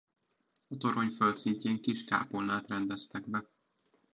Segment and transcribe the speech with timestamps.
[0.67, 3.45] A torony földszintjén kis kápolnát rendeztek be.